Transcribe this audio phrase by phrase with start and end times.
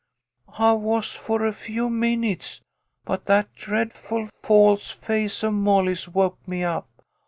[0.57, 2.61] "I was, for a few minutes,
[3.05, 6.89] but that dreadful false face of Molly's woke me up.